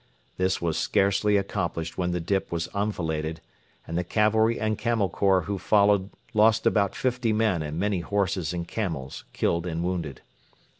[0.37, 3.39] This was scarcely accomplished when the dip was enfiladed,
[3.85, 8.51] and the cavalry and Camel Corps who followed lost about fifty men and many horses
[8.51, 10.21] and camels killed and wounded.